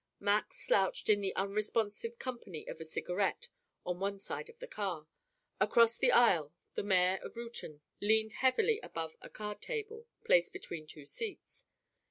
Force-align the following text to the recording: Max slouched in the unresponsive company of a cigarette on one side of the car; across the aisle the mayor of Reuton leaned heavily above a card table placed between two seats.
Max 0.19 0.57
slouched 0.57 1.09
in 1.09 1.21
the 1.21 1.35
unresponsive 1.35 2.17
company 2.17 2.65
of 2.65 2.79
a 2.81 2.85
cigarette 2.85 3.49
on 3.85 3.99
one 3.99 4.17
side 4.17 4.49
of 4.49 4.57
the 4.57 4.65
car; 4.65 5.05
across 5.59 5.95
the 5.95 6.11
aisle 6.11 6.51
the 6.73 6.81
mayor 6.81 7.17
of 7.21 7.35
Reuton 7.37 7.81
leaned 8.01 8.31
heavily 8.33 8.79
above 8.79 9.15
a 9.21 9.29
card 9.29 9.61
table 9.61 10.07
placed 10.23 10.53
between 10.53 10.87
two 10.87 11.05
seats. 11.05 11.65